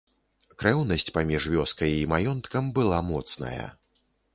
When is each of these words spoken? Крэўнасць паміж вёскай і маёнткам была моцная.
Крэўнасць 0.63 1.13
паміж 1.19 1.47
вёскай 1.57 1.95
і 2.01 2.09
маёнткам 2.17 2.75
была 2.79 3.07
моцная. 3.15 3.73